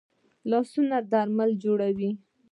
لاسونه 0.49 0.97
درمل 1.11 1.51
جوړوي 1.63 2.11